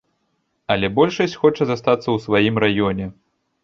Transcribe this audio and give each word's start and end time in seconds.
Але 0.75 0.89
большасць 1.01 1.37
хоча 1.43 1.63
застацца 1.69 2.03
ў 2.11 2.17
сваім 2.27 2.55
раёне. 2.69 3.05